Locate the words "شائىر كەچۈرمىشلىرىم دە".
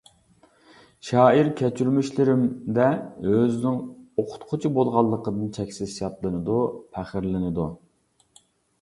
1.09-2.89